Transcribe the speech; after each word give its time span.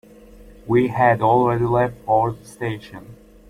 We 0.65 0.87
had 0.87 1.21
already 1.21 1.65
left 1.65 1.93
for 2.05 2.31
the 2.31 2.43
station. 2.43 3.17